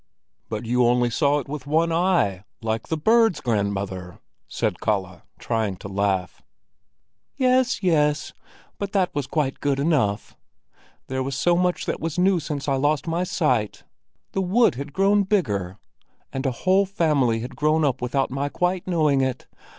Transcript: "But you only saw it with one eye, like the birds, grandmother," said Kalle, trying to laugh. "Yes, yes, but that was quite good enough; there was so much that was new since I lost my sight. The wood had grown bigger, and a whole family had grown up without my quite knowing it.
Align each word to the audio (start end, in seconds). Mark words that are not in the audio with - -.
"But 0.49 0.65
you 0.65 0.83
only 0.87 1.11
saw 1.11 1.37
it 1.37 1.47
with 1.47 1.67
one 1.67 1.91
eye, 1.91 2.43
like 2.59 2.87
the 2.87 2.97
birds, 2.97 3.39
grandmother," 3.39 4.17
said 4.47 4.79
Kalle, 4.79 5.21
trying 5.37 5.75
to 5.77 5.87
laugh. 5.87 6.41
"Yes, 7.37 7.83
yes, 7.83 8.33
but 8.79 8.93
that 8.93 9.13
was 9.13 9.27
quite 9.27 9.59
good 9.59 9.79
enough; 9.79 10.35
there 11.05 11.21
was 11.21 11.35
so 11.35 11.55
much 11.55 11.85
that 11.85 11.99
was 11.99 12.17
new 12.17 12.39
since 12.39 12.67
I 12.67 12.77
lost 12.77 13.07
my 13.07 13.23
sight. 13.23 13.83
The 14.31 14.41
wood 14.41 14.73
had 14.73 14.91
grown 14.91 15.21
bigger, 15.21 15.77
and 16.33 16.47
a 16.47 16.51
whole 16.65 16.87
family 16.87 17.41
had 17.41 17.55
grown 17.55 17.85
up 17.85 18.01
without 18.01 18.31
my 18.31 18.49
quite 18.49 18.87
knowing 18.87 19.21
it. 19.21 19.45